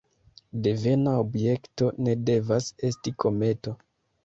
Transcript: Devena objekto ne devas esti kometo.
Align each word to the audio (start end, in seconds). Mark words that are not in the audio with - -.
Devena 0.67 1.13
objekto 1.25 1.91
ne 2.07 2.17
devas 2.31 2.73
esti 2.91 3.17
kometo. 3.27 3.79